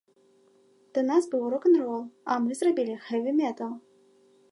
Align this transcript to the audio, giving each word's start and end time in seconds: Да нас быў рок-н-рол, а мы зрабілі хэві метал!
Да 0.97 1.01
нас 1.09 1.27
быў 1.33 1.43
рок-н-рол, 1.53 2.01
а 2.31 2.39
мы 2.45 2.57
зрабілі 2.61 2.95
хэві 3.11 3.31
метал! 3.43 3.71